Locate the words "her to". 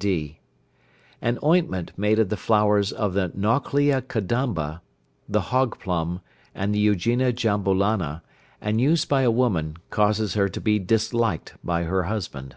10.34-10.60